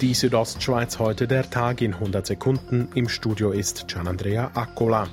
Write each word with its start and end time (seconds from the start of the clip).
Die 0.00 0.14
Südostschweiz 0.14 0.98
heute 0.98 1.28
der 1.28 1.50
Tag 1.50 1.82
in 1.82 1.92
100 1.92 2.26
Sekunden. 2.26 2.88
Im 2.94 3.10
Studio 3.10 3.50
ist 3.50 3.86
Gianandrea 3.86 4.50
Accola. 4.54 5.06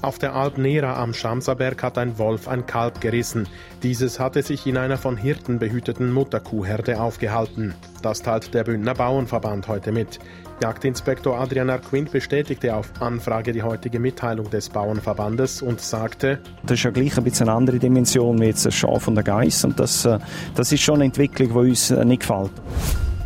Auf 0.00 0.18
der 0.18 0.34
Alp 0.34 0.56
Nera 0.56 0.96
am 0.96 1.12
Schamserberg 1.12 1.82
hat 1.82 1.98
ein 1.98 2.16
Wolf 2.16 2.48
ein 2.48 2.64
Kalb 2.64 3.02
gerissen. 3.02 3.46
Dieses 3.82 4.18
hatte 4.18 4.42
sich 4.42 4.66
in 4.66 4.78
einer 4.78 4.96
von 4.96 5.18
Hirten 5.18 5.58
behüteten 5.58 6.10
Mutterkuhherde 6.10 6.98
aufgehalten. 6.98 7.74
Das 8.00 8.22
teilt 8.22 8.54
der 8.54 8.64
Bündner 8.64 8.94
Bauernverband 8.94 9.68
heute 9.68 9.92
mit. 9.92 10.18
Jagdinspektor 10.62 11.38
Adrian 11.38 11.68
Arquint 11.68 12.10
bestätigte 12.10 12.74
auf 12.74 12.90
Anfrage 12.98 13.52
die 13.52 13.62
heutige 13.62 14.00
Mitteilung 14.00 14.48
des 14.48 14.70
Bauernverbandes 14.70 15.60
und 15.60 15.82
sagte, 15.82 16.38
das 16.62 16.78
ist 16.78 16.84
ja 16.84 16.90
gleich 16.90 17.18
ein 17.18 17.24
bisschen 17.24 17.50
eine 17.50 17.58
andere 17.58 17.78
Dimension 17.78 18.40
wie 18.40 18.46
jetzt 18.46 18.64
das 18.64 18.74
Schaf 18.74 19.06
und 19.06 19.16
der 19.16 19.24
Geiss 19.24 19.66
und 19.66 19.78
das, 19.78 20.06
äh, 20.06 20.18
das 20.54 20.72
ist 20.72 20.80
schon 20.80 20.94
eine 20.94 21.04
Entwicklung, 21.04 21.48
die 21.48 21.70
uns 21.70 21.90
äh, 21.90 22.02
nicht 22.06 22.22
gefällt. 22.22 22.52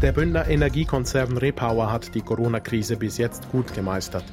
Der 0.04 0.12
Bündner 0.12 0.46
Energiekonzern 0.46 1.38
Repower 1.38 1.90
hat 1.90 2.14
die 2.14 2.20
Corona-Krise 2.20 2.98
bis 2.98 3.16
jetzt 3.16 3.50
gut 3.50 3.72
gemeistert. 3.72 4.27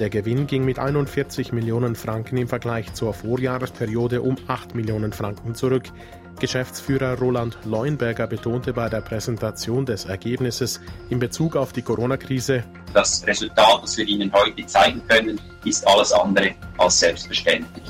Der 0.00 0.10
Gewinn 0.10 0.48
ging 0.48 0.64
mit 0.64 0.80
41 0.80 1.52
Millionen 1.52 1.94
Franken 1.94 2.38
im 2.38 2.48
Vergleich 2.48 2.92
zur 2.92 3.14
Vorjahresperiode 3.14 4.20
um 4.20 4.34
8 4.48 4.74
Millionen 4.74 5.12
Franken 5.12 5.54
zurück. 5.54 5.84
Geschäftsführer 6.40 7.16
Roland 7.20 7.56
Leuenberger 7.64 8.26
betonte 8.26 8.72
bei 8.72 8.88
der 8.88 9.00
Präsentation 9.00 9.86
des 9.86 10.06
Ergebnisses 10.06 10.80
in 11.08 11.20
Bezug 11.20 11.54
auf 11.54 11.72
die 11.72 11.82
Corona-Krise, 11.82 12.64
das 12.92 13.24
Resultat, 13.24 13.80
das 13.80 13.96
wir 13.96 14.08
Ihnen 14.08 14.32
heute 14.32 14.66
zeigen 14.66 15.02
können, 15.06 15.40
ist 15.64 15.86
alles 15.86 16.12
andere 16.12 16.50
als 16.78 16.98
selbstverständlich. 16.98 17.84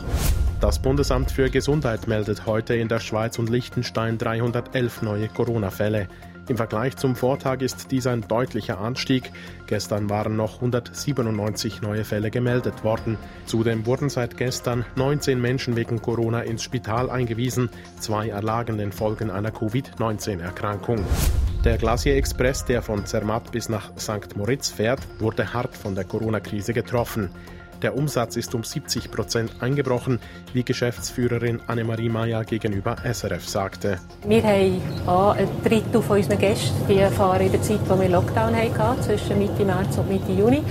Das 0.61 0.79
Bundesamt 0.79 1.31
für 1.31 1.49
Gesundheit 1.49 2.07
meldet 2.07 2.45
heute 2.45 2.75
in 2.75 2.89
der 2.89 3.01
Schweiz 3.01 3.39
und 3.39 3.49
Liechtenstein 3.49 4.19
311 4.19 5.01
neue 5.01 5.29
Corona-Fälle. 5.29 6.09
Im 6.49 6.57
Vergleich 6.57 6.97
zum 6.97 7.15
Vortag 7.15 7.61
ist 7.61 7.93
dies 7.93 8.07
ein 8.07 8.27
deutlicher 8.27 8.81
Anstieg. 8.81 9.31
Gestern 9.67 10.11
waren 10.11 10.37
noch 10.37 10.57
197 10.57 11.83
neue 11.83 12.05
Fälle 12.05 12.31
gemeldet 12.31 12.83
worden. 12.83 13.17
Zudem 13.47 13.87
wurden 13.87 14.09
seit 14.09 14.37
gestern 14.37 14.85
19 14.97 15.41
Menschen 15.41 15.77
wegen 15.77 16.03
Corona 16.03 16.41
ins 16.41 16.65
Spital 16.65 17.11
eingewiesen. 17.11 17.71
Zwei 18.01 18.29
erlagen 18.29 18.77
den 18.77 18.91
Folgen 18.91 19.31
einer 19.31 19.53
Covid-19-Erkrankung. 19.53 21.05
Der 21.65 21.79
Glacier 21.79 22.17
Express, 22.17 22.65
der 22.65 22.83
von 22.83 23.07
Zermatt 23.07 23.53
bis 23.53 23.69
nach 23.69 23.97
St. 23.97 24.37
Moritz 24.37 24.69
fährt, 24.69 25.01
wurde 25.21 25.55
hart 25.55 25.77
von 25.77 25.95
der 25.95 26.05
Corona-Krise 26.05 26.73
getroffen. 26.73 27.31
Der 27.83 27.97
Umsatz 27.97 28.37
ist 28.37 28.55
um 28.55 28.63
70 28.63 29.11
Prozent 29.11 29.51
eingebrochen, 29.61 30.21
wie 30.53 30.63
Geschäftsführerin 30.63 31.61
Annemarie 31.67 32.09
Meyer 32.09 32.45
gegenüber 32.45 32.97
SRF 33.03 33.49
sagte. 33.49 33.99
Wir 34.25 34.43
haben 34.45 34.81
ein 35.09 35.49
Drittel 35.65 36.01
von 36.01 36.19
unseren 36.19 36.39
Gästen, 36.39 36.77
die 36.89 37.01
fahren 37.07 37.41
in 37.41 37.51
der 37.51 37.63
Zeit, 37.63 37.81
wo 37.89 38.01
wir 38.01 38.09
Lockdown 38.09 38.55
hatten, 38.55 39.03
zwischen 39.03 39.37
Mitte 39.39 39.65
März 39.65 39.99
und 39.99 40.09
Mitte 40.09 40.31
Juni. 40.31 40.63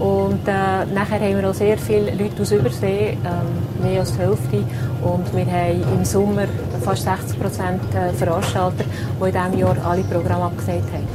Und 0.00 0.46
äh, 0.46 0.84
nachher 0.86 1.20
haben 1.20 1.40
wir 1.40 1.48
auch 1.48 1.54
sehr 1.54 1.78
viele 1.78 2.10
Leute 2.10 2.42
aus 2.42 2.50
Übersee, 2.50 3.16
ähm, 3.24 3.82
mehr 3.82 4.00
als 4.00 4.12
die 4.12 4.18
Hälfte. 4.18 4.64
Und 5.02 5.34
wir 5.34 5.46
haben 5.46 5.82
im 5.94 6.04
Sommer 6.04 6.46
fast 6.82 7.04
60 7.04 7.40
Prozent 7.40 7.82
äh, 7.94 8.12
Veranstalter, 8.12 8.84
die 8.84 9.24
in 9.24 9.32
diesem 9.32 9.58
Jahr 9.58 9.86
alle 9.86 10.02
Programme 10.02 10.46
abgesagt 10.46 10.92
haben. 10.92 11.06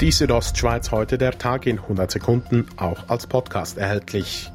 Die 0.00 0.10
Südostschweiz 0.10 0.90
heute 0.90 1.18
der 1.18 1.38
Tag 1.38 1.66
in 1.66 1.78
100 1.78 2.10
Sekunden, 2.10 2.66
auch 2.76 3.08
als 3.08 3.26
Podcast 3.26 3.78
erhältlich. 3.78 4.50